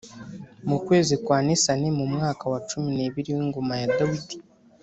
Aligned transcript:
Mu 0.69 0.77
kwezi 0.85 1.13
kwa 1.25 1.37
Nisani 1.45 1.89
mu 1.97 2.05
mwaka 2.13 2.43
wa 2.51 2.59
cumi 2.69 2.89
n’ 2.97 2.99
ibiri 3.07 3.31
w 3.37 3.39
‘ingoma 3.45 3.75
Dawid 3.97 4.27